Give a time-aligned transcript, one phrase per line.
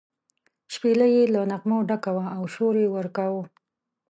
[0.73, 3.43] شپېلۍ یې له نغمو ډکه وه او شور یې ورکاوه.